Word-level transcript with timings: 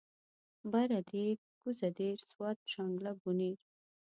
بره 0.71 0.99
دير 1.11 1.35
کوزه 1.59 1.89
دير 1.99 2.17
سوات 2.29 2.57
شانګله 2.71 3.11
بونير 3.21 3.57